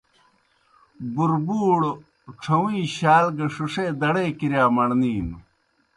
بُربُوڑوْ 1.13 1.91
ڇَھہُوئیں 2.41 2.87
شال 2.95 3.25
گہ 3.37 3.45
ݜِݜے 3.53 3.85
دڑے 3.99 4.25
کِرِیا 4.37 4.65
مڑنے 4.75 5.13
نوْ۔ 5.27 5.37